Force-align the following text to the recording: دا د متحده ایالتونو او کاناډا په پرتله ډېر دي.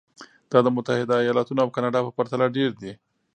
دا 0.51 0.59
د 0.63 0.67
متحده 0.75 1.15
ایالتونو 1.23 1.59
او 1.63 1.69
کاناډا 1.75 1.99
په 2.05 2.11
پرتله 2.17 2.45
ډېر 2.57 2.71
دي. 2.81 2.91